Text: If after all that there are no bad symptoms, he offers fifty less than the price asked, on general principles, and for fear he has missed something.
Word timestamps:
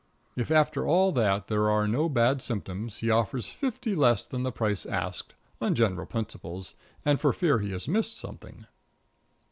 If 0.35 0.49
after 0.49 0.87
all 0.87 1.11
that 1.11 1.45
there 1.45 1.69
are 1.69 1.87
no 1.87 2.09
bad 2.09 2.41
symptoms, 2.41 2.97
he 2.97 3.11
offers 3.11 3.49
fifty 3.51 3.93
less 3.95 4.25
than 4.25 4.41
the 4.41 4.51
price 4.51 4.83
asked, 4.87 5.35
on 5.61 5.75
general 5.75 6.07
principles, 6.07 6.73
and 7.05 7.19
for 7.21 7.31
fear 7.31 7.59
he 7.59 7.69
has 7.73 7.87
missed 7.87 8.17
something. 8.17 8.65